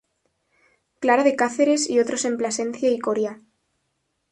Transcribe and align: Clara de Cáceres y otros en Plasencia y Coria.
Clara 0.99 1.23
de 1.23 1.35
Cáceres 1.35 1.87
y 1.87 1.99
otros 1.99 2.25
en 2.25 2.35
Plasencia 2.35 2.89
y 2.89 2.97
Coria. 2.97 3.39